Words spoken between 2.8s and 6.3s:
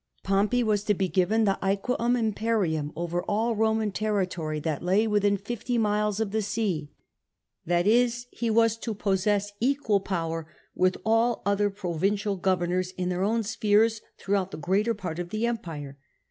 over all Eoman territory that lay within fifty miles